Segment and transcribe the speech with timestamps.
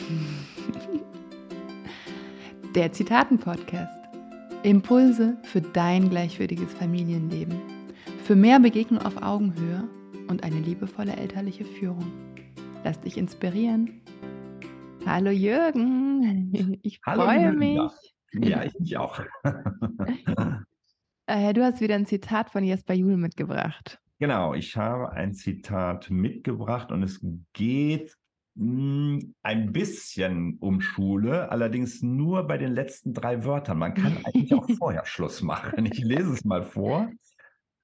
[2.74, 4.00] Der Zitaten-Podcast.
[4.62, 7.54] Impulse für dein gleichwürdiges Familienleben.
[8.24, 9.88] Für mehr Begegnung auf Augenhöhe
[10.28, 12.12] und eine liebevolle elterliche Führung.
[12.84, 14.02] Lass dich inspirieren.
[15.06, 17.78] Hallo Jürgen, ich Hallo, freue mich.
[18.32, 19.20] Ja, ich mich auch.
[21.26, 24.00] Äh, du hast wieder ein Zitat von Jesper Juhl mitgebracht.
[24.18, 28.16] Genau, ich habe ein Zitat mitgebracht und es geht
[28.56, 33.78] ein bisschen um Schule, allerdings nur bei den letzten drei Wörtern.
[33.78, 35.86] Man kann eigentlich auch vorher Schluss machen.
[35.86, 37.10] Ich lese es mal vor.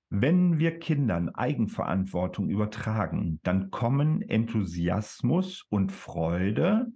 [0.09, 6.87] Wenn wir Kindern Eigenverantwortung übertragen, dann kommen Enthusiasmus und Freude,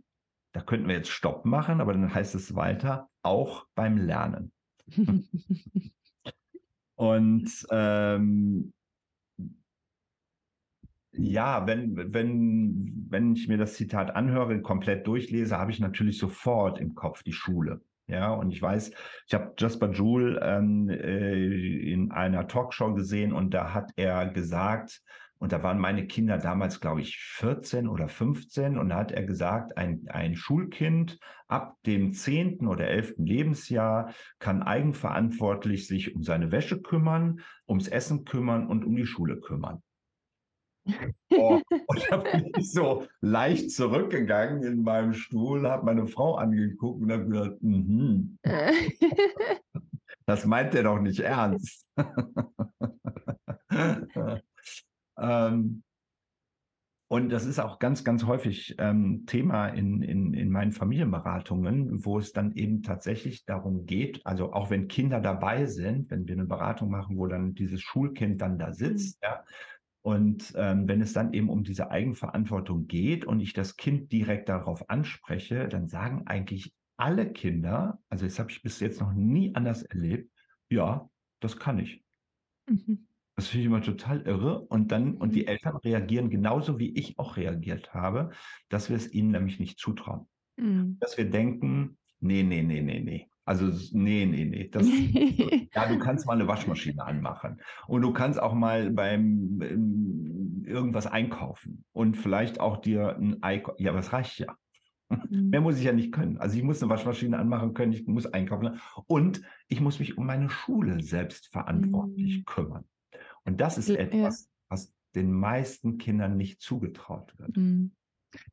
[0.53, 4.53] da könnten wir jetzt Stopp machen, aber dann heißt es weiter, auch beim Lernen.
[7.01, 8.75] Und ähm,
[11.13, 16.79] ja, wenn, wenn, wenn ich mir das Zitat anhöre, komplett durchlese, habe ich natürlich sofort
[16.79, 17.81] im Kopf die Schule.
[18.07, 18.91] Ja, und ich weiß,
[19.27, 25.03] ich habe Jasper Joule ähm, äh, in einer Talkshow gesehen und da hat er gesagt,
[25.39, 29.25] und da waren meine Kinder damals, glaube ich, 14 oder 15, und da hat er
[29.25, 32.67] gesagt, ein, ein Schulkind ab dem 10.
[32.67, 33.15] oder 11.
[33.19, 39.41] Lebensjahr kann eigenverantwortlich sich um seine Wäsche kümmern, ums Essen kümmern und um die Schule
[39.41, 39.83] kümmern.
[41.33, 47.03] Oh, und da bin ich so leicht zurückgegangen in meinem Stuhl, habe meine Frau angeguckt
[47.03, 48.39] und habe gedacht, mhm,
[50.27, 51.87] das meint er doch nicht ernst.
[55.19, 55.83] ähm,
[57.13, 62.21] und das ist auch ganz, ganz häufig ähm, Thema in, in, in meinen Familienberatungen, wo
[62.21, 66.45] es dann eben tatsächlich darum geht, also auch wenn Kinder dabei sind, wenn wir eine
[66.45, 69.43] Beratung machen, wo dann dieses Schulkind dann da sitzt, ja,
[70.03, 74.49] und ähm, wenn es dann eben um diese Eigenverantwortung geht und ich das Kind direkt
[74.49, 79.55] darauf anspreche, dann sagen eigentlich alle Kinder, also das habe ich bis jetzt noch nie
[79.55, 80.31] anders erlebt,
[80.71, 82.05] ja, das kann ich.
[82.69, 83.07] Mhm.
[83.37, 84.61] Das finde ich immer total irre.
[84.67, 85.49] Und dann, und die Mhm.
[85.49, 88.31] Eltern reagieren genauso, wie ich auch reagiert habe,
[88.69, 90.27] dass wir es ihnen nämlich nicht zutrauen.
[90.57, 90.99] Mhm.
[91.01, 93.30] Dass wir denken, nee, nee, nee, nee, nee.
[93.51, 93.67] Also,
[93.99, 94.69] nee, nee, nee.
[94.69, 94.87] Das,
[95.75, 97.61] ja, du kannst mal eine Waschmaschine anmachen.
[97.89, 101.85] Und du kannst auch mal beim ähm, irgendwas einkaufen.
[101.91, 103.61] Und vielleicht auch dir ein Ei.
[103.79, 104.55] Ja, aber es reicht ja.
[105.31, 105.65] Mehr Mhm.
[105.65, 106.39] muss ich ja nicht können.
[106.39, 108.79] Also ich muss eine Waschmaschine anmachen können, ich muss einkaufen.
[109.07, 112.45] Und ich muss mich um meine Schule selbstverantwortlich Mhm.
[112.45, 112.85] kümmern.
[113.45, 113.97] Und das ist Ja.
[113.97, 117.57] etwas, was den meisten Kindern nicht zugetraut wird.
[117.57, 117.91] Mhm.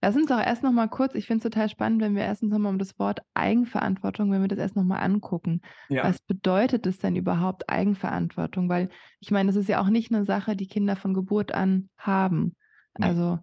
[0.02, 2.52] Lass uns doch erst noch mal kurz, ich finde es total spannend, wenn wir erstens
[2.52, 5.62] noch mal um das Wort Eigenverantwortung, wenn wir das erst noch mal angucken.
[5.90, 8.70] Ja, Was bedeutet es denn überhaupt Eigenverantwortung?
[8.70, 8.90] Weil
[9.20, 12.56] ich meine, das ist ja auch nicht eine Sache, die Kinder von Geburt an haben.
[12.98, 13.06] Nee.
[13.06, 13.40] Also,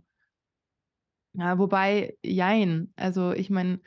[1.34, 2.92] ja, wobei, jein.
[2.96, 3.80] Also ich meine,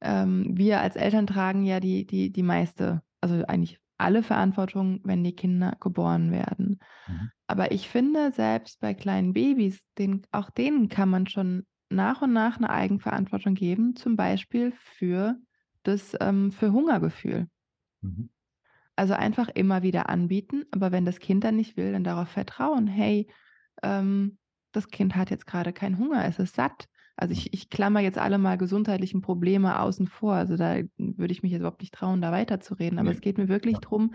[0.00, 5.24] ähm, wir als Eltern tragen ja die, die, die meiste, also eigentlich alle Verantwortung, wenn
[5.24, 6.80] die Kinder geboren werden.
[7.06, 7.30] Mhm.
[7.46, 12.32] Aber ich finde, selbst bei kleinen Babys, den, auch denen kann man schon nach und
[12.32, 15.36] nach eine Eigenverantwortung geben, zum Beispiel für
[15.82, 17.48] das ähm, für Hungergefühl.
[18.02, 18.28] Mhm.
[18.96, 22.86] Also einfach immer wieder anbieten, aber wenn das Kind dann nicht will, dann darauf vertrauen,
[22.86, 23.28] hey,
[23.82, 24.38] ähm,
[24.72, 26.86] das Kind hat jetzt gerade keinen Hunger, es ist satt.
[27.16, 30.34] Also ich, ich klammer jetzt alle mal gesundheitlichen Probleme außen vor.
[30.34, 32.98] Also da würde ich mich jetzt überhaupt nicht trauen, da weiterzureden.
[32.98, 33.12] Aber Nee.
[33.12, 33.80] es geht mir wirklich Ja.
[33.80, 34.14] darum,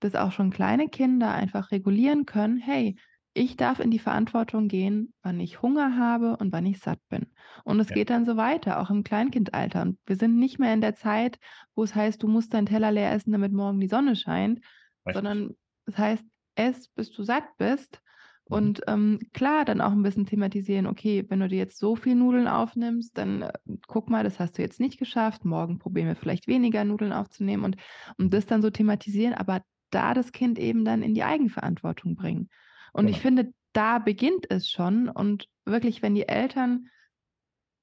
[0.00, 2.96] dass auch schon kleine Kinder einfach regulieren können, hey,
[3.36, 7.26] ich darf in die Verantwortung gehen, wann ich Hunger habe und wann ich satt bin.
[7.64, 7.94] Und es Ja.
[7.94, 9.82] geht dann so weiter, auch im Kleinkindalter.
[9.82, 11.38] Und wir sind nicht mehr in der Zeit,
[11.74, 14.60] wo es heißt, du musst deinen Teller leer essen, damit morgen die Sonne scheint,
[15.06, 15.14] Richtig.
[15.14, 16.24] sondern es heißt,
[16.56, 18.00] ess, bis du satt bist.
[18.48, 18.56] Mhm.
[18.56, 22.14] Und ähm, klar, dann auch ein bisschen thematisieren, okay, wenn du dir jetzt so viel
[22.14, 23.52] Nudeln aufnimmst, dann äh,
[23.88, 27.64] guck mal, das hast du jetzt nicht geschafft, morgen probieren wir vielleicht weniger Nudeln aufzunehmen
[27.64, 27.76] und,
[28.18, 32.48] und das dann so thematisieren, aber da das Kind eben dann in die Eigenverantwortung bringen.
[32.96, 33.22] Und ich Genau.
[33.22, 36.88] finde, da beginnt es schon und wirklich, wenn die Eltern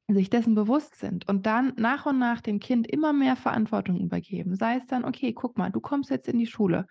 [0.10, 4.56] sich dessen bewusst sind und dann nach und nach dem Kind immer mehr Verantwortung übergeben,
[4.56, 6.88] sei es dann, okay, guck mal, du kommst jetzt in die Schule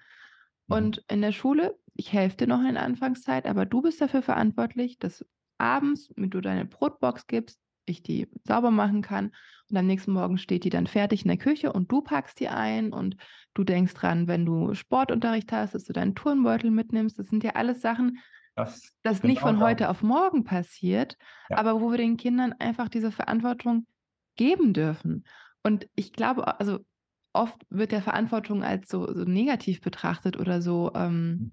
[0.68, 0.76] Mhm.
[0.76, 4.22] und in der Schule, ich helfe dir noch in der Anfangszeit, aber du bist dafür
[4.22, 5.26] verantwortlich, dass
[5.58, 9.32] abends, wenn du deine Brotbox gibst, ich die sauber machen kann
[9.70, 12.48] und am nächsten Morgen steht die dann fertig in der Küche und du packst die
[12.48, 13.16] ein und
[13.54, 17.18] du denkst dran, wenn du Sportunterricht hast, dass du deinen Turnbeutel mitnimmst.
[17.18, 18.18] Das sind ja alles Sachen,
[18.54, 21.16] Das, das nicht von heute auf morgen passiert,
[21.48, 21.58] Ja.
[21.58, 23.86] aber wo wir den Kindern einfach diese Verantwortung
[24.36, 25.24] geben dürfen.
[25.62, 26.80] Und ich glaube, also
[27.32, 31.52] oft wird der Verantwortung als so, so negativ betrachtet oder so, ähm,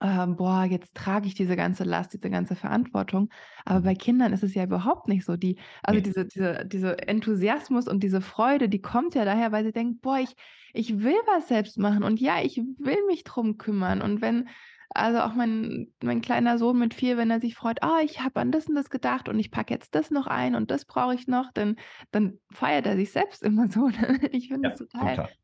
[0.00, 3.28] äh, boah, jetzt trage ich diese ganze Last, diese ganze Verantwortung.
[3.64, 3.96] Aber bei Mhm.
[3.96, 5.36] Kindern ist es ja überhaupt nicht so.
[5.36, 6.02] Die, also Ne.
[6.02, 10.18] diese, diese, diese Enthusiasmus und diese Freude, die kommt ja daher, weil sie denken, boah,
[10.18, 10.34] ich,
[10.72, 14.02] ich will was selbst machen und ja, ich will mich drum kümmern.
[14.02, 14.48] Und wenn,
[14.90, 18.40] also auch mein, mein kleiner Sohn mit vier, wenn er sich freut, ah, ich habe
[18.40, 21.14] an das und das gedacht und ich packe jetzt das noch ein und das brauche
[21.14, 21.76] ich noch, dann,
[22.12, 23.88] dann feiert er sich selbst immer so.
[24.32, 25.34] Ich finde Ja, das total total.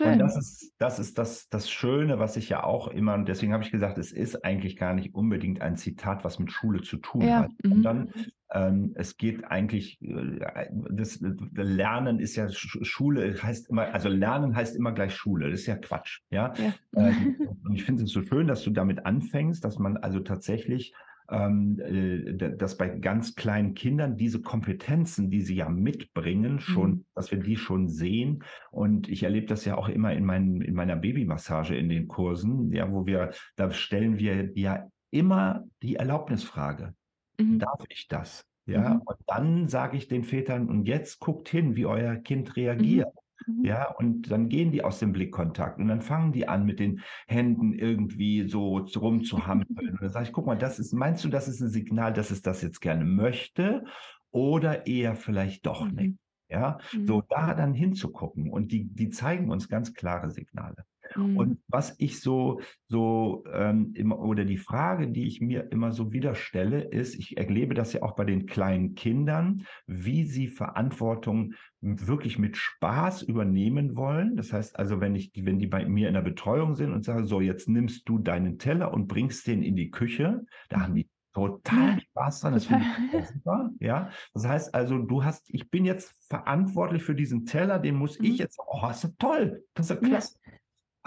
[0.00, 0.18] Und schön.
[0.18, 3.64] das ist, das ist das, das Schöne, was ich ja auch immer, und deswegen habe
[3.64, 7.22] ich gesagt, es ist eigentlich gar nicht unbedingt ein Zitat, was mit Schule zu tun
[7.22, 7.72] Ja, hat, mhm.
[7.74, 8.12] sondern
[8.52, 14.08] ähm, es geht eigentlich, äh, das, das Lernen ist ja Sch- Schule, heißt immer, also
[14.08, 15.50] Lernen heißt immer gleich Schule.
[15.50, 16.52] Das ist ja Quatsch, ja.
[16.58, 16.72] Ja.
[16.94, 20.92] Ähm, und ich finde es so schön, dass du damit anfängst, dass man also tatsächlich,
[20.92, 27.04] äh, dass bei ganz kleinen Kindern diese Kompetenzen, die sie ja mitbringen, schon, Mhm.
[27.14, 28.44] dass wir die schon sehen.
[28.70, 32.72] Und ich erlebe das ja auch immer in, meinen, in meiner Babymassage in den Kursen,
[32.72, 36.94] ja, wo wir, da stellen wir ja immer die Erlaubnisfrage.
[37.38, 37.58] Mhm.
[37.58, 38.44] Darf ich das?
[38.66, 39.02] Ja, Mhm.
[39.04, 43.08] und dann sage ich den Vätern, und jetzt guckt hin, wie euer Kind reagiert.
[43.14, 43.20] Mhm.
[43.60, 47.00] Ja, und dann gehen die aus dem Blickkontakt und dann fangen die an, mit den
[47.26, 49.90] Händen irgendwie so zu- rumzuhampeln.
[49.92, 52.30] Und dann sage ich, guck mal, das ist, meinst du, das ist ein Signal, dass
[52.30, 53.84] es das jetzt gerne möchte
[54.30, 56.10] oder eher vielleicht doch nicht?
[56.12, 56.18] Mhm.
[56.50, 57.06] Ja, Mhm.
[57.06, 60.84] so da dann hinzugucken und die, die zeigen uns ganz klare Signale.
[61.18, 61.36] Mhm.
[61.36, 66.12] Und was ich so, so ähm, immer, oder die Frage, die ich mir immer so
[66.12, 71.54] wieder stelle, ist, ich erlebe das ja auch bei den kleinen Kindern, wie sie Verantwortung
[71.80, 74.36] wirklich mit Spaß übernehmen wollen.
[74.36, 77.24] Das heißt also, wenn ich, wenn die bei mir in der Betreuung sind und sage,
[77.26, 81.08] so, jetzt nimmst du deinen Teller und bringst den in die Küche, da haben die
[81.34, 82.54] total Spaß dran.
[82.54, 82.90] Das finde ich
[83.28, 83.70] super.
[83.78, 88.18] Ja, das heißt also, du hast, ich bin jetzt verantwortlich für diesen Teller, den muss
[88.20, 88.36] ich Mhm.
[88.38, 90.18] jetzt, oh, ist ja toll, das ist ja Ja.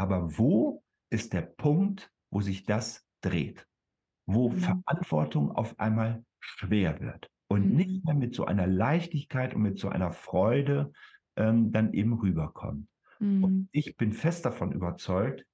[0.02, 3.68] Aber wo ist der Punkt, wo sich das dreht?
[4.26, 4.58] Wo Mhm.
[4.58, 7.76] Verantwortung auf einmal schwer wird und Mhm.
[7.76, 10.92] nicht mehr mit so einer Leichtigkeit und mit so einer Freude
[11.36, 12.90] ähm, dann eben rüberkommt.
[13.20, 13.70] Und Mhm.
[13.72, 15.46] ich bin fest davon überzeugt,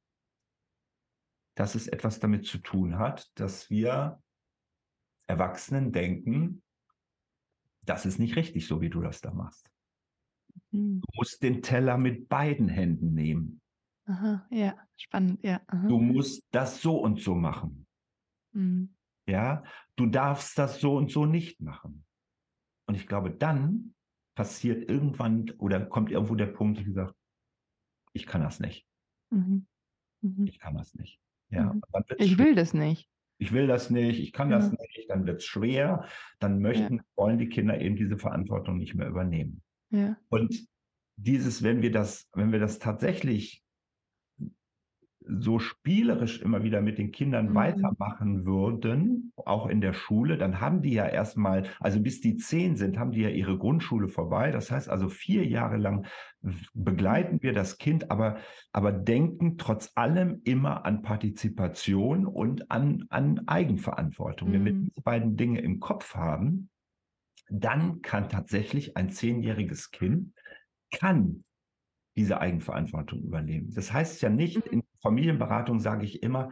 [1.56, 4.24] dass es etwas damit zu tun hat, dass wir
[5.28, 6.64] Erwachsenen denken,
[7.82, 9.70] das ist nicht richtig, so wie du das da machst.
[10.72, 11.02] Mhm.
[11.02, 13.62] Du musst den Teller mit beiden Händen nehmen.
[14.08, 15.62] Aha, ja, spannend, ja.
[15.68, 15.88] Aha.
[15.88, 17.86] Du musst das so und so machen.
[18.54, 18.96] Mhm.
[19.28, 19.64] Ja,
[19.98, 22.06] du darfst das so und so nicht machen.
[22.88, 23.94] Und ich glaube, dann
[24.36, 27.14] passiert irgendwann oder kommt irgendwo der Punkt, wie gesagt,
[28.14, 28.88] ich kann das nicht.
[29.30, 29.68] Mhm.
[30.22, 30.48] Mhm.
[30.48, 31.20] Ich kann das nicht.
[31.50, 31.82] Ja, Mhm.
[32.18, 32.46] Ich schwer.
[32.46, 33.10] will das nicht.
[33.40, 36.08] ich will das nicht, ich kann das nicht, dann wird es schwer,
[36.40, 39.62] dann möchten, wollen die Kinder eben diese Verantwortung nicht mehr übernehmen.
[39.90, 40.18] Ja.
[40.30, 40.68] Und
[41.18, 43.64] dieses, wenn wir das, wenn wir das tatsächlich
[45.30, 47.56] so spielerisch immer wieder mit den Kindern Mhm.
[47.56, 52.76] weitermachen würden, auch in der Schule, dann haben die ja erstmal, also bis die zehn
[52.76, 54.52] sind, haben die ja ihre Grundschule vorbei.
[54.52, 56.06] Das heißt also vier Jahre lang
[56.74, 58.38] begleiten wir das Kind, aber,
[58.72, 64.52] aber denken trotz allem immer an Partizipation und an, an Eigenverantwortung.
[64.54, 64.90] Wenn wir Mhm.
[64.90, 66.70] diese beiden Dinge im Kopf haben,
[67.50, 70.34] dann kann tatsächlich ein zehnjähriges Kind
[70.92, 71.44] kann
[72.18, 73.72] diese Eigenverantwortung übernehmen.
[73.74, 74.72] Das heißt ja nicht, Mhm.
[74.72, 76.52] in Familienberatung sage ich immer,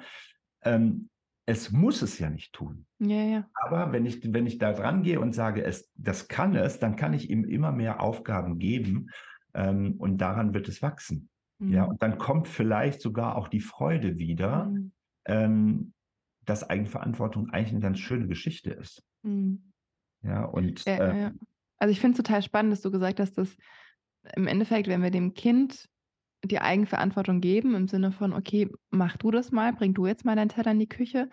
[0.64, 1.10] ähm,
[1.48, 2.86] es muss es ja nicht tun.
[3.00, 3.50] Ja, ja.
[3.54, 6.96] Aber wenn ich, wenn ich da dran gehe und sage, es, das kann es, dann
[6.96, 9.10] kann ich ihm immer mehr Aufgaben geben
[9.54, 11.30] ähm, und daran wird es wachsen.
[11.60, 11.90] Ja, Mhm.
[11.92, 14.92] und dann kommt vielleicht sogar auch die Freude wieder, Mhm.
[15.26, 15.94] ähm,
[16.46, 19.04] dass Eigenverantwortung eigentlich eine ganz schöne Geschichte ist.
[19.24, 19.72] Mhm.
[20.22, 21.32] Ja, und Ja, äh, ja.
[21.78, 23.56] Also ich finde es total spannend, dass du gesagt hast, dass
[24.36, 25.88] im Endeffekt, wenn wir dem Kind
[26.44, 30.36] die Eigenverantwortung geben, im Sinne von, okay, mach du das mal, bring du jetzt mal
[30.36, 31.30] deinen Teller in die Küche,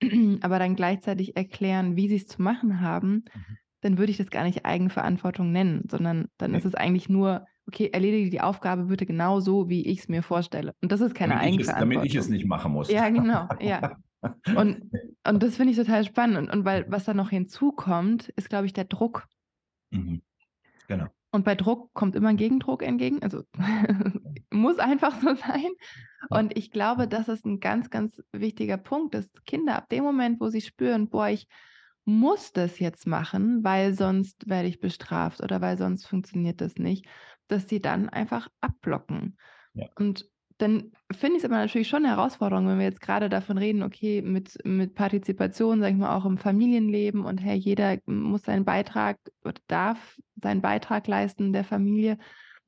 [0.42, 3.58] aber dann gleichzeitig erklären, wie sie es zu machen haben, Mhm.
[3.82, 6.58] dann würde ich das gar nicht Eigenverantwortung nennen, sondern dann Nee.
[6.58, 10.22] ist es eigentlich nur, okay, erledige die Aufgabe bitte genau so, wie ich es mir
[10.22, 10.72] vorstelle.
[10.82, 11.90] Und das ist keine damit, ich es, Eigenverantwortung.
[12.02, 12.90] damit ich es nicht machen muss.
[12.90, 13.96] Ja, genau, ja.
[14.56, 14.90] Und,
[15.24, 16.38] und das finde ich total spannend.
[16.38, 19.26] Und, und weil was da noch hinzukommt, ist, glaube ich, der Druck.
[19.90, 20.22] Mhm.
[20.88, 21.06] Genau.
[21.30, 23.22] Und bei Druck kommt immer ein Gegendruck entgegen.
[23.22, 23.42] Also
[24.50, 25.70] muss einfach so sein.
[26.30, 30.40] Und ich glaube, das ist ein ganz, ganz wichtiger Punkt, dass Kinder ab dem Moment,
[30.40, 31.46] wo sie spüren, boah, ich
[32.04, 37.06] muss das jetzt machen, weil sonst werde ich bestraft oder weil sonst funktioniert das nicht,
[37.48, 39.36] dass sie dann einfach abblocken.
[39.74, 39.86] Ja.
[39.96, 43.58] Und dann finde ich es aber natürlich schon eine Herausforderung, wenn wir jetzt gerade davon
[43.58, 48.42] reden, okay, mit, mit Partizipation, sag ich mal, auch im Familienleben und hey, jeder muss
[48.44, 50.16] seinen Beitrag oder darf
[50.46, 52.18] seinen Beitrag leisten der Familie,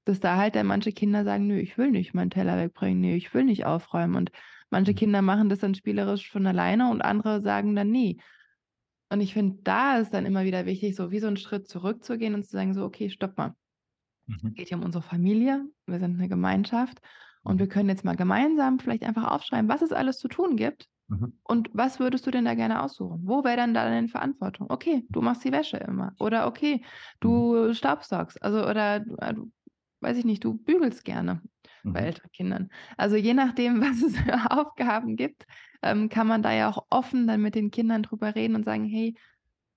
[0.04, 3.14] dass da halt dann manche Kinder sagen, nö, ich will nicht meinen Teller wegbringen, nö,
[3.14, 4.16] ich will nicht aufräumen.
[4.16, 4.32] Und
[4.70, 4.94] Manche Mhm.
[4.94, 8.20] Kinder machen das dann spielerisch von alleine und andere sagen dann nie.
[9.11, 12.35] Und ich finde, da ist dann immer wieder wichtig, so wie so einen Schritt zurückzugehen
[12.35, 13.54] und zu sagen, so, okay, stopp mal.
[14.42, 14.54] Es Mhm.
[14.54, 16.99] geht hier um unsere Familie, wir sind eine Gemeinschaft
[17.44, 17.61] und Mhm.
[17.61, 21.38] wir können jetzt mal gemeinsam vielleicht einfach aufschreiben, was es alles zu tun gibt Mhm.
[21.42, 23.20] und was würdest du denn da gerne aussuchen?
[23.24, 24.70] Wo wäre dann da deine Verantwortung?
[24.70, 26.82] Okay, du machst die Wäsche immer oder okay,
[27.20, 29.50] du staubsaugst, also oder du, äh, du
[30.00, 31.42] weiß ich nicht, du bügelst gerne
[31.92, 32.00] bei Mhm.
[32.00, 32.68] älteren Kindern.
[32.96, 35.46] Also je nachdem, was es für Aufgaben gibt,
[35.82, 38.84] ähm, kann man da ja auch offen dann mit den Kindern drüber reden und sagen,
[38.84, 39.14] hey,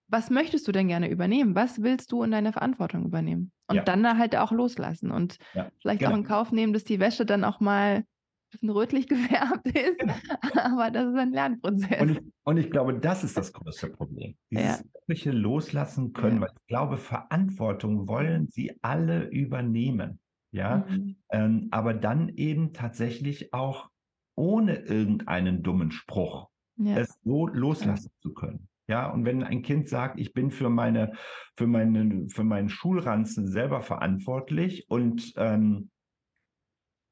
[0.08, 1.56] was möchtest du denn gerne übernehmen?
[1.56, 3.52] Was willst du in deine Verantwortung übernehmen?
[3.68, 3.88] Und Ja.
[3.88, 6.16] dann da halt auch loslassen und Ja, vielleicht auch genau.
[6.16, 8.04] in Kauf nehmen, dass die Wäsche dann auch mal
[8.52, 9.98] bisschen rötlich gefärbt ist.
[10.00, 10.14] Genau.
[10.54, 12.02] Aber das ist ein Lernprozess.
[12.02, 14.36] Und ich, und ich glaube, das ist das größte Problem.
[14.52, 15.32] Dieses Ja.
[15.32, 16.42] Loslassen können, Ja.
[16.44, 20.20] weil ich glaube, Verantwortung wollen sie alle übernehmen.
[20.54, 21.16] Ja, Mhm.
[21.32, 23.90] ähm, aber dann eben tatsächlich auch
[24.36, 26.98] ohne irgendeinen dummen Spruch Ja.
[26.98, 28.68] es so loslassen zu können.
[28.88, 31.14] Ja, und wenn ein Kind sagt, ich bin für meine,
[31.56, 35.91] für meine, für meinen Schulranzen selber verantwortlich und ähm,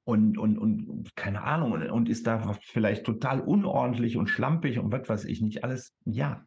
[0.10, 4.92] und, und, und keine Ahnung, und, und ist da vielleicht total unordentlich und schlampig und
[4.92, 5.94] was weiß ich nicht alles.
[6.06, 6.46] Ja.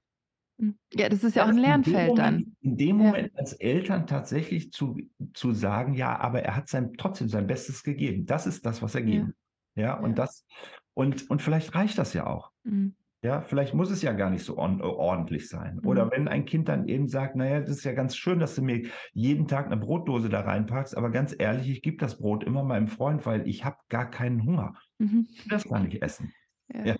[0.59, 0.79] Mhm.
[0.93, 2.35] Ja, das ist ja auch ein Lernfeld dann.
[2.35, 3.07] Moment, in dem Ja.
[3.07, 4.99] Moment als Eltern tatsächlich zu,
[5.35, 8.27] zu sagen, ja, aber er hat sein, trotzdem sein Bestes gegeben.
[8.27, 9.07] Das ist das, was er Ja.
[9.07, 9.35] geben.
[9.75, 9.95] Ja, Ja.
[10.01, 10.45] und das,
[10.95, 12.51] und, und vielleicht reicht das ja auch.
[12.65, 12.95] Mhm.
[13.25, 15.79] Ja, vielleicht muss es ja gar nicht so ordentlich sein.
[15.85, 16.11] Oder Mhm.
[16.11, 18.89] wenn ein Kind dann eben sagt, naja, das ist ja ganz schön, dass du mir
[19.13, 22.89] jeden Tag eine Brotdose da reinpackst, aber ganz ehrlich, ich gebe das Brot immer meinem
[22.89, 24.75] Freund, weil ich habe gar keinen Hunger.
[24.99, 25.29] Mhm.
[25.31, 26.33] Ich will das gar nicht essen.
[26.73, 26.85] Ja.
[26.85, 26.97] Ja.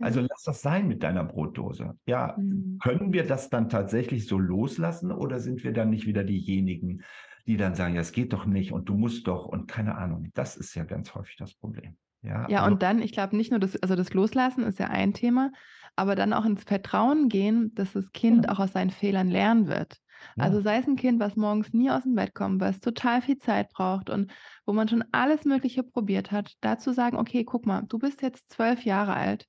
[0.00, 1.94] Also lass das sein mit deiner Brotdose.
[2.06, 2.78] Ja, Mhm.
[2.82, 7.02] können wir das dann tatsächlich so loslassen oder sind wir dann nicht wieder diejenigen,
[7.46, 10.30] die dann sagen, ja, es geht doch nicht und du musst doch und keine Ahnung.
[10.34, 11.96] Das ist ja ganz häufig das Problem.
[12.24, 14.86] Ja, Ja, also, und dann, ich glaube nicht nur das, also das Loslassen ist ja
[14.88, 15.52] ein Thema,
[15.96, 18.54] aber dann auch ins Vertrauen gehen, dass das Kind Genau.
[18.54, 19.98] auch aus seinen Fehlern lernen wird.
[20.36, 23.22] ja, Also sei es ein Kind, was morgens nie aus dem Bett kommt, was total
[23.22, 24.32] viel Zeit braucht und
[24.66, 28.50] wo man schon alles Mögliche probiert hat, dazu sagen, okay, guck mal, du bist jetzt
[28.50, 29.46] zwölf Jahre alt,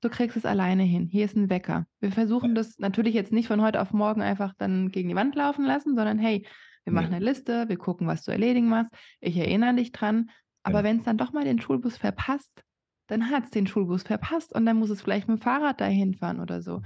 [0.00, 1.86] du kriegst es alleine hin, hier ist ein Wecker.
[2.00, 5.34] Wir versuchen das natürlich jetzt nicht von heute auf morgen einfach dann gegen die Wand
[5.34, 6.46] laufen lassen, sondern hey,
[6.84, 10.30] wir machen eine Liste, wir gucken, was du erledigen machst, ich erinnere dich dran,
[10.66, 10.84] aber Genau.
[10.84, 12.64] wenn es dann doch mal den Schulbus verpasst,
[13.08, 16.14] dann hat es den Schulbus verpasst und dann muss es vielleicht mit dem Fahrrad dahin
[16.14, 16.82] fahren oder so.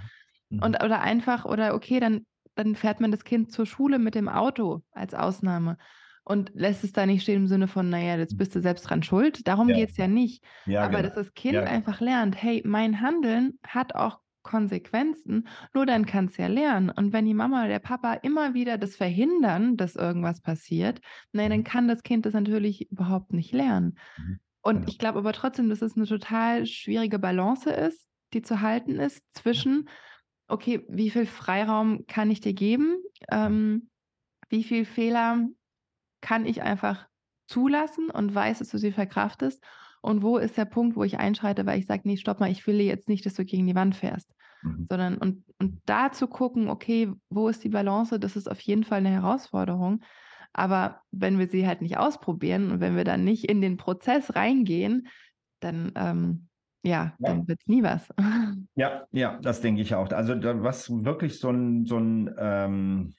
[0.50, 0.60] mhm.
[0.62, 4.28] Und oder einfach, oder okay, dann, dann fährt man das Kind zur Schule mit dem
[4.28, 5.78] Auto als Ausnahme
[6.24, 9.02] und lässt es da nicht stehen im Sinne von, naja, jetzt bist du selbst dran
[9.02, 9.46] schuld.
[9.48, 9.74] Darum Ja.
[9.74, 10.44] geht es ja nicht.
[10.66, 11.02] ja, Aber genau.
[11.02, 16.26] dass das Kind Ja, einfach lernt, hey, mein Handeln hat auch Konsequenzen, nur dann kann
[16.26, 16.90] es ja lernen.
[16.90, 21.00] Und wenn die Mama oder der Papa immer wieder das verhindern, dass irgendwas passiert,
[21.32, 21.64] naja, dann Mhm.
[21.64, 23.98] kann das Kind das natürlich überhaupt nicht lernen.
[24.16, 24.40] Mhm.
[24.62, 24.88] Und Genau.
[24.88, 29.22] ich glaube aber trotzdem, dass es eine total schwierige Balance ist, die zu halten ist
[29.34, 29.88] zwischen,
[30.48, 32.98] okay, wie viel Freiraum kann ich dir geben?
[33.30, 33.90] Ähm,
[34.50, 35.48] wie viel Fehler
[36.20, 37.08] kann ich einfach
[37.48, 39.64] zulassen und weiß, dass du sie verkraftest?
[40.00, 42.66] Und wo ist der Punkt, wo ich einschreite, weil ich sage, nee, stopp mal, ich
[42.66, 44.32] will jetzt nicht, dass du gegen die Wand fährst.
[44.62, 44.86] Mhm.
[44.88, 48.84] Sondern und, und da zu gucken, okay, wo ist die Balance, das ist auf jeden
[48.84, 50.02] Fall eine Herausforderung.
[50.52, 54.34] Aber wenn wir sie halt nicht ausprobieren und wenn wir dann nicht in den Prozess
[54.34, 55.08] reingehen,
[55.60, 56.48] dann ähm,
[56.82, 57.34] ja, Ja.
[57.34, 58.08] dann wird es nie was.
[58.76, 60.10] Ja, ja, das denke ich auch.
[60.10, 63.12] Also was wirklich so ein, so ein ähm,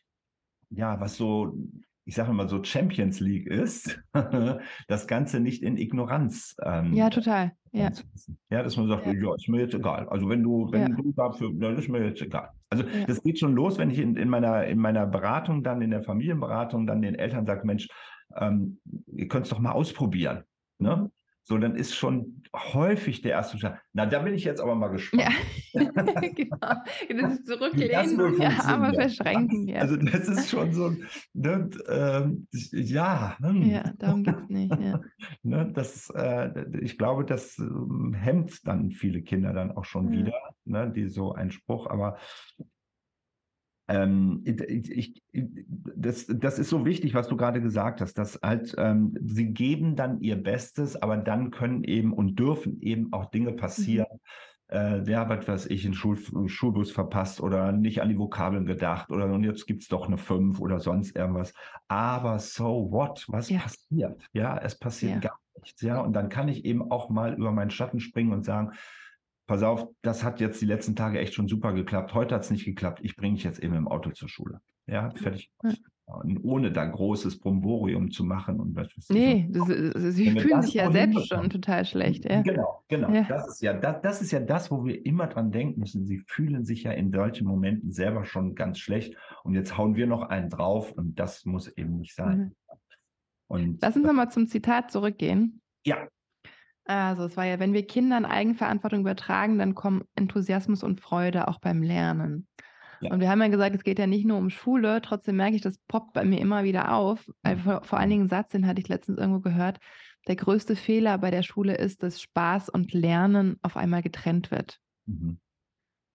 [0.69, 1.53] ja, was so,
[2.05, 4.01] ich sage mal so Champions League ist,
[4.87, 7.51] das Ganze nicht in Ignoranz ähm, ja, total.
[7.73, 7.89] Ja.
[8.49, 9.13] Ja, dass man sagt, Ja.
[9.13, 9.35] ja.
[9.35, 10.09] ist mir jetzt egal.
[10.09, 10.95] Also wenn du, wenn Ja.
[10.95, 12.49] du dafür, dann ist mir jetzt egal.
[12.69, 13.05] Also Ja.
[13.05, 16.03] das geht schon los, wenn ich in, in meiner in meiner Beratung dann in der
[16.03, 17.87] Familienberatung dann den Eltern sage, Mensch,
[18.35, 20.43] ähm, ihr könnt es doch mal ausprobieren.
[20.79, 21.11] Ne?
[21.43, 23.73] So, dann ist schon häufig der erste Schritt.
[23.93, 25.23] Na, da bin ich jetzt aber mal gespannt.
[25.73, 25.81] Ja,
[26.35, 26.57] genau.
[27.21, 29.67] Das ist zurücklehnen, wohl die Arme verschränken.
[29.69, 34.49] Ja, Also das ist schon so, ein- ne, ähm, ja, hm, ja darum geht es
[34.49, 34.75] nicht.
[34.79, 35.01] Ja.
[35.43, 40.19] ne, das, äh, ich glaube, das ähm, hemmt dann viele Kinder dann auch schon Ja.
[40.19, 40.33] wieder,
[40.65, 42.17] ne, die so ein Spruch, aber
[43.91, 48.73] ähm, ich, ich, das, das ist so wichtig, was du gerade gesagt hast, dass halt
[48.77, 53.51] ähm, sie geben dann ihr Bestes, aber dann können eben und dürfen eben auch Dinge
[53.53, 54.07] passieren.
[54.71, 56.17] Äh, ja, was weiß ich, einen Schul
[56.47, 60.61] Schulbus verpasst oder nicht an die Vokabeln gedacht oder und jetzt gibt's doch eine 5
[60.61, 61.53] oder sonst irgendwas.
[61.89, 63.25] Aber so what?
[63.27, 63.59] Was Ja.
[63.59, 64.23] passiert?
[64.31, 65.31] Ja, es passiert Ja.
[65.31, 65.81] gar nichts.
[65.81, 68.71] Ja, und dann kann ich eben auch mal über meinen Schatten springen und sagen,
[69.51, 72.13] pass auf, das hat jetzt die letzten Tage echt schon super geklappt.
[72.13, 73.01] Heute hat es nicht geklappt.
[73.03, 74.61] Ich bringe dich jetzt eben im Auto zur Schule.
[74.87, 75.51] Ja, fertig.
[75.61, 75.71] Ja.
[76.41, 79.67] ohne da großes Bromborium zu machen und was weiß Nee, das,
[80.15, 82.23] sie fühlen sich ja selbst schon total schlecht.
[82.23, 82.41] Ja.
[82.43, 83.09] Genau, genau.
[83.11, 83.23] Ja.
[83.23, 86.05] Das, ist ja, das, das ist ja das, wo wir immer dran denken müssen.
[86.05, 90.07] Sie fühlen sich ja in solchen Momenten selber schon ganz schlecht und jetzt hauen wir
[90.07, 92.37] noch einen drauf und das muss eben nicht sein.
[92.37, 92.51] Mhm.
[93.47, 95.59] Und, Lass uns nochmal zum Zitat zurückgehen.
[95.85, 96.07] Ja.
[96.85, 101.59] Also es war ja, wenn wir Kindern Eigenverantwortung übertragen, dann kommen Enthusiasmus und Freude auch
[101.59, 102.47] beim Lernen.
[103.01, 103.11] Ja.
[103.11, 105.61] Und wir haben ja gesagt, es geht ja nicht nur um Schule, trotzdem merke ich,
[105.61, 107.29] das poppt bei mir immer wieder auf.
[107.63, 109.79] Vor, vor allen Dingen Satz, den hatte ich letztens irgendwo gehört.
[110.27, 114.79] Der größte Fehler bei der Schule ist, dass Spaß und Lernen auf einmal getrennt wird.
[115.07, 115.39] Mhm.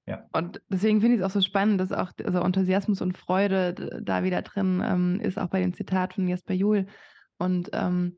[0.07, 0.25] Ja.
[0.33, 4.23] Und deswegen finde ich es auch so spannend, dass auch also Enthusiasmus und Freude da
[4.23, 6.87] wieder drin ähm, ist, auch bei dem Zitat von Jesper Juhl.
[7.39, 8.17] Und ähm,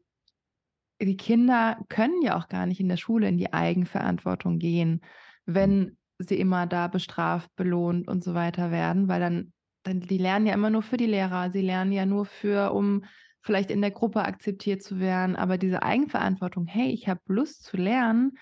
[1.01, 5.01] die Kinder können ja auch gar nicht in der Schule in die Eigenverantwortung gehen,
[5.47, 9.53] wenn mhm sie immer da bestraft, belohnt und so weiter werden, weil dann,
[9.85, 13.05] dann, die lernen ja immer nur für die Lehrer, sie lernen ja nur für, um
[13.41, 17.77] vielleicht in der Gruppe akzeptiert zu werden, aber diese Eigenverantwortung, hey, ich habe Lust zu
[17.77, 18.37] lernen,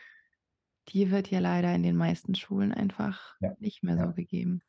[0.88, 3.52] die wird ja leider in den meisten Schulen einfach ja.
[3.58, 4.06] nicht mehr ja.
[4.06, 4.62] so gegeben.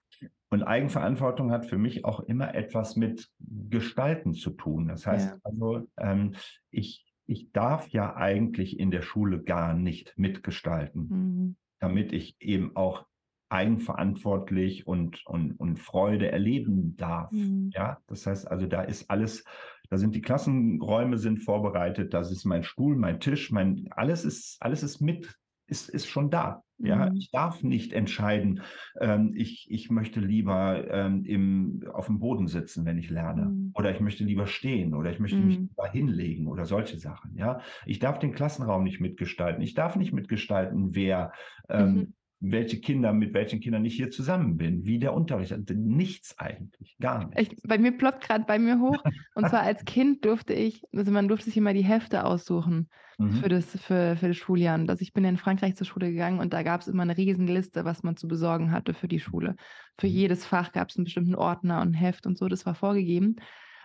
[0.49, 4.87] Und Eigenverantwortung hat für mich auch immer etwas mit Gestalten zu tun.
[4.87, 5.37] Das heißt ja.
[5.43, 6.35] also, ähm,
[6.71, 11.07] ich, ich darf ja eigentlich in der Schule gar nicht mitgestalten.
[11.09, 13.05] Mhm damit ich eben auch
[13.49, 17.31] eigenverantwortlich und, und, und Freude erleben darf.
[17.31, 17.69] Mhm.
[17.73, 19.45] Ja, das heißt also, da ist alles,
[19.89, 24.57] da sind die Klassenräume sind vorbereitet, das ist mein Stuhl, mein Tisch, mein, alles ist,
[24.59, 25.33] alles ist mit,
[25.67, 26.63] ist, ist schon da.
[26.79, 27.17] Ja, mhm.
[27.17, 28.61] ich darf nicht entscheiden,
[28.99, 33.45] ähm, ich, ich möchte lieber ähm, im, auf dem Boden sitzen, wenn ich lerne.
[33.45, 33.71] Mhm.
[33.73, 35.47] Oder ich möchte lieber stehen oder ich möchte mhm.
[35.47, 37.35] mich da hinlegen oder solche Sachen.
[37.35, 39.61] Ja, ich darf den Klassenraum nicht mitgestalten.
[39.61, 41.31] Ich darf nicht mitgestalten, wer
[41.69, 46.37] ähm, mhm welche Kinder, mit welchen Kindern ich hier zusammen bin, wie der Unterricht, nichts
[46.37, 47.41] eigentlich, gar nichts.
[47.41, 49.03] Ich, bei mir ploppt gerade bei mir hoch.
[49.35, 53.33] Und zwar als Kind durfte ich, also man durfte sich immer die Hefte aussuchen mhm.
[53.33, 54.75] für, das, für, für das Schuljahr.
[54.75, 57.17] Und also ich bin in Frankreich zur Schule gegangen und da gab es immer eine
[57.17, 59.55] Riesenliste, was man zu besorgen hatte für die Schule.
[59.97, 60.13] Für mhm.
[60.13, 63.37] jedes Fach gab es einen bestimmten Ordner und Heft und so, das war vorgegeben.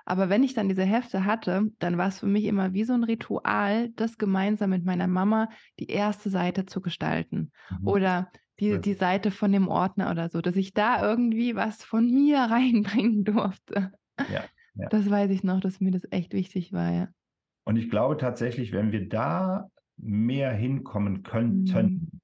[0.05, 2.93] Aber wenn ich dann diese Hefte hatte, dann war es für mich immer wie so
[2.93, 7.53] ein Ritual, das gemeinsam mit meiner Mama die erste Seite zu gestalten.
[7.71, 7.87] Mhm.
[7.87, 12.11] Oder die, die Seite von dem Ordner oder so, dass ich da irgendwie was von
[12.11, 13.93] mir reinbringen durfte.
[14.33, 14.89] Ja, ja.
[14.89, 17.09] Das weiß ich noch, dass mir das echt wichtig war, ja.
[17.65, 22.21] Und ich glaube tatsächlich, wenn wir da mehr hinkommen könnten, mhm.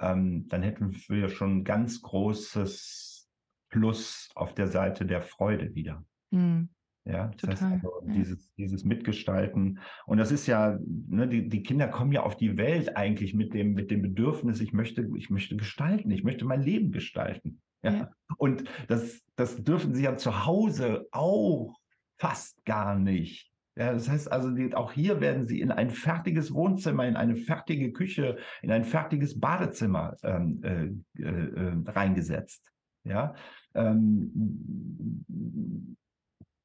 [0.00, 3.28] ähm, dann hätten wir schon ein ganz großes
[3.68, 6.04] Plus auf der Seite der Freude wieder.
[6.30, 6.70] Mhm.
[7.04, 8.12] Ja, das Total, heißt also ja.
[8.12, 9.80] dieses, dieses Mitgestalten.
[10.06, 13.54] Und das ist ja, ne, die, die Kinder kommen ja auf die Welt eigentlich mit
[13.54, 17.62] dem, mit dem Bedürfnis, ich möchte, ich möchte gestalten, ich möchte mein Leben gestalten.
[17.82, 17.92] Ja.
[17.92, 18.10] ja.
[18.36, 21.74] Und das, das dürfen sie ja zu Hause auch
[22.18, 23.49] fast gar nicht.
[23.80, 27.34] Ja, das heißt also, die, auch hier werden sie in ein fertiges Wohnzimmer, in eine
[27.34, 32.70] fertige Küche, in ein fertiges Badezimmer ähm, äh, äh, reingesetzt.
[33.04, 33.34] Ja,
[33.72, 35.24] ähm,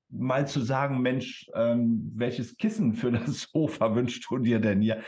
[0.10, 5.02] mal zu sagen, Mensch, ähm, welches Kissen für das Sofa wünschst du dir denn hier?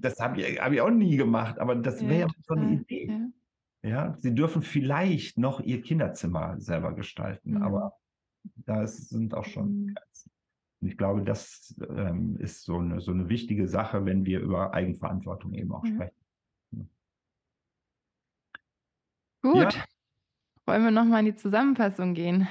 [0.00, 3.30] Das habe ich, hab ich auch nie gemacht, aber das wäre ja so eine Idee.
[3.84, 3.88] Ja.
[3.88, 4.16] ja.
[4.18, 7.62] sie dürfen vielleicht noch ihr Kinderzimmer selber gestalten, mhm.
[7.62, 7.92] aber
[8.56, 9.94] da sind auch schon mhm.
[9.94, 10.32] Grenzen.
[10.82, 14.74] Und ich glaube, das ähm, ist so eine, so eine wichtige Sache, wenn wir über
[14.74, 15.94] Eigenverantwortung eben auch mhm.
[15.94, 16.90] sprechen.
[19.42, 19.74] Gut.
[19.74, 19.84] Ja.
[20.66, 22.48] Wollen wir nochmal in die Zusammenfassung gehen?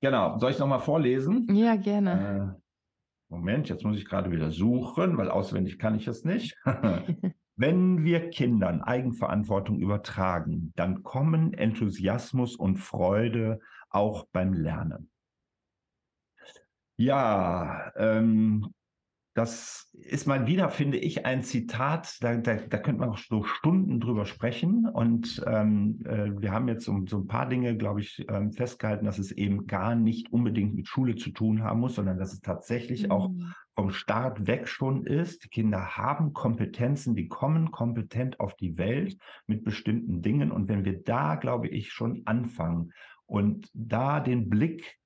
[0.00, 0.38] Genau.
[0.38, 1.46] Soll ich nochmal vorlesen?
[1.54, 2.56] Ja, gerne.
[2.58, 2.64] Äh,
[3.28, 6.56] Moment, jetzt muss ich gerade wieder suchen, weil auswendig kann ich es nicht.
[7.56, 15.10] Wenn wir Kindern Eigenverantwortung übertragen, dann kommen Enthusiasmus und Freude auch beim Lernen.
[16.96, 18.72] Ja, ähm,
[19.34, 23.42] das ist mal wieder, finde ich, ein Zitat, da, da, da könnte man auch so
[23.42, 24.86] Stunden drüber sprechen.
[24.86, 29.04] Und ähm, äh, wir haben jetzt um so ein paar Dinge, glaube ich, ähm, festgehalten,
[29.04, 32.42] dass es eben gar nicht unbedingt mit Schule zu tun haben muss, sondern dass es
[32.42, 33.10] tatsächlich mhm.
[33.10, 33.30] auch
[33.74, 35.44] vom Start weg schon ist.
[35.44, 40.52] Die Kinder haben Kompetenzen, die kommen kompetent auf die Welt mit bestimmten Dingen.
[40.52, 42.92] Und wenn wir da, glaube ich, schon anfangen
[43.26, 44.96] und da den Blick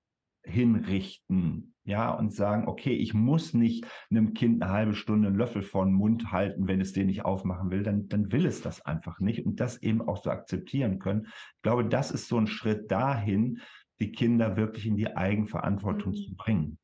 [0.42, 5.62] hinrichten, ja, und sagen, okay, ich muss nicht einem Kind eine halbe Stunde einen Löffel
[5.62, 8.84] vor den Mund halten, wenn es den nicht aufmachen will, dann, dann will es das
[8.84, 11.24] einfach nicht und das eben auch so akzeptieren können.
[11.24, 13.62] Ich glaube, das ist so ein Schritt dahin,
[14.00, 16.16] die Kinder wirklich in die Eigenverantwortung mhm.
[16.16, 16.78] zu bringen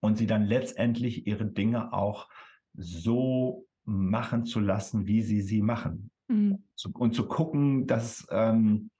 [0.00, 2.28] und sie dann letztendlich ihre Dinge auch
[2.74, 6.12] so machen zu lassen, wie sie sie machen.
[6.28, 6.62] Mhm.
[6.94, 8.90] und zu gucken, dass, ähm,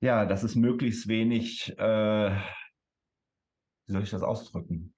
[0.00, 2.36] ja, dass es möglichst wenig äh,
[3.88, 4.92] wie soll ich das ausdrücken?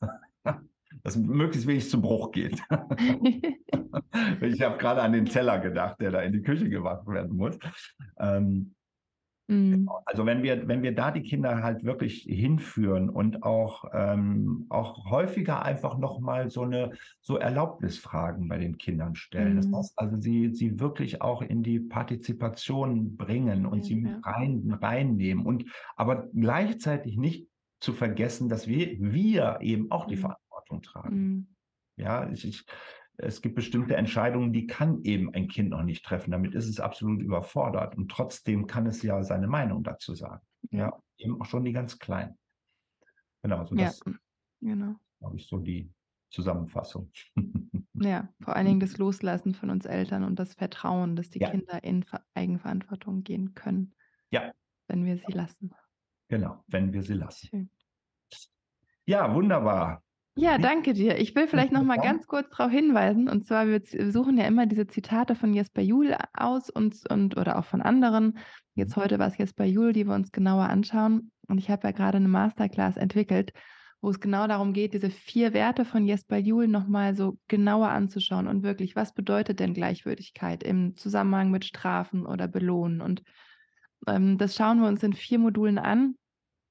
[1.02, 2.62] dass möglichst wenig zu Bruch geht.
[4.40, 7.58] ich habe gerade an den Teller gedacht, der da in die Küche gewaschen werden muss.
[8.18, 8.74] Ähm,
[9.48, 9.88] mhm.
[10.04, 15.10] Also wenn wir, wenn wir da die Kinder halt wirklich hinführen und auch, ähm, auch
[15.10, 19.56] häufiger einfach nochmal so eine so Erlaubnisfragen bei den Kindern stellen.
[19.56, 19.72] Mhm.
[19.72, 24.18] Das heißt also, sie, sie wirklich auch in die Partizipation bringen und ja, sie ja.
[24.22, 25.64] rein, reinnehmen und
[25.96, 27.48] aber gleichzeitig nicht
[27.86, 30.22] zu vergessen, dass wir, wir eben auch die mhm.
[30.22, 31.16] Verantwortung tragen.
[31.16, 31.46] Mhm.
[31.96, 32.66] Ja, ich, ich,
[33.16, 36.32] es gibt bestimmte Entscheidungen, die kann eben ein Kind noch nicht treffen.
[36.32, 37.96] Damit ist es absolut überfordert.
[37.96, 40.44] Und trotzdem kann es ja seine Meinung dazu sagen.
[40.70, 42.36] Ja, ja eben auch schon die ganz Kleinen.
[43.42, 44.12] Genau, so das ja,
[44.60, 44.96] genau.
[45.22, 45.88] habe ich so die
[46.30, 47.10] Zusammenfassung.
[47.98, 51.48] Ja, vor allen Dingen das Loslassen von uns Eltern und das Vertrauen, dass die ja.
[51.48, 53.94] Kinder in Eigenverantwortung gehen können.
[54.30, 54.52] Ja.
[54.86, 55.74] Wenn wir sie lassen.
[56.28, 57.46] Genau, wenn wir sie lassen.
[57.46, 57.70] Schön.
[59.06, 60.02] Ja, wunderbar.
[60.38, 61.18] Ja, danke dir.
[61.18, 63.80] Ich will vielleicht noch mal ganz kurz darauf hinweisen, und zwar, wir
[64.12, 68.36] suchen ja immer diese Zitate von Jesper Juhl aus und, und oder auch von anderen.
[68.74, 69.00] Jetzt mhm.
[69.00, 71.30] heute war es Jesper Juhl, die wir uns genauer anschauen.
[71.48, 73.54] Und ich habe ja gerade eine Masterclass entwickelt,
[74.02, 78.46] wo es genau darum geht, diese vier Werte von Jesper Juhl nochmal so genauer anzuschauen
[78.46, 83.00] und wirklich, was bedeutet denn Gleichwürdigkeit im Zusammenhang mit Strafen oder Belohnen?
[83.00, 83.22] Und
[84.06, 86.16] ähm, das schauen wir uns in vier Modulen an.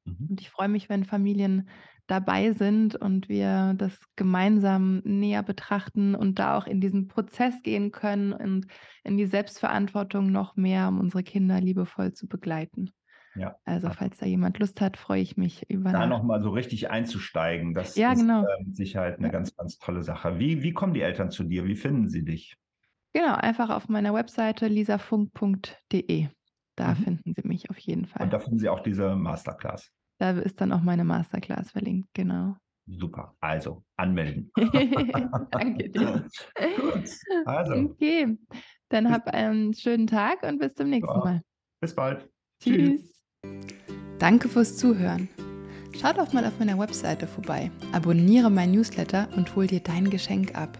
[0.04, 0.28] Mhm.
[0.30, 1.68] Und ich freue mich, wenn Familien
[2.08, 7.92] dabei sind und wir das gemeinsam näher betrachten und da auch in diesen Prozess gehen
[7.92, 8.68] können und
[9.04, 12.92] in die Selbstverantwortung noch mehr, um unsere Kinder liebevoll zu begleiten.
[13.36, 13.56] Ja.
[13.66, 15.92] Also falls da jemand Lust hat, freue ich mich über.
[15.92, 18.44] Da nochmal so richtig einzusteigen, das ja, ist genau.
[18.44, 19.34] äh, mit Sicherheit eine ja.
[19.34, 20.40] ganz, ganz tolle Sache.
[20.40, 21.66] Wie, wie kommen die Eltern zu dir?
[21.66, 22.56] Wie finden sie dich?
[23.14, 26.28] Genau, einfach auf meiner Webseite lisafunk.de.
[26.76, 26.96] Da mhm.
[26.96, 28.24] finden Sie mich auf jeden Fall.
[28.24, 29.92] Und da finden Sie auch diese Masterclass.
[30.18, 32.56] Da ist dann auch meine Masterclass verlinkt, genau.
[32.88, 33.36] Super.
[33.40, 34.52] Also anmelden.
[35.52, 36.26] Danke dir.
[36.80, 37.10] Gut.
[37.46, 37.74] Also.
[37.74, 38.38] Okay.
[38.90, 41.18] Dann hab einen schönen Tag und bis zum nächsten.
[41.20, 41.42] Mal.
[41.82, 42.30] Bis bald.
[42.62, 43.24] Tschüss.
[44.20, 45.28] Danke fürs Zuhören.
[46.00, 47.72] Schau doch mal auf meiner Webseite vorbei.
[47.92, 50.78] Abonniere mein Newsletter und hol dir dein Geschenk ab.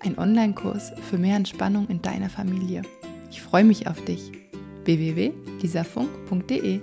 [0.00, 2.82] Ein Online-Kurs für mehr Entspannung in deiner Familie.
[3.30, 4.32] Ich freue mich auf dich
[4.84, 6.80] www.lisafunk.de